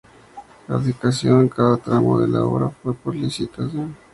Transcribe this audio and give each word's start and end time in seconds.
La 0.67 0.77
adjudicación 0.77 1.43
de 1.43 1.49
cada 1.51 1.77
tramo 1.77 2.19
de 2.19 2.27
la 2.27 2.41
obra 2.43 2.69
fue 2.71 2.91
por 2.95 3.13
licitación. 3.15 3.95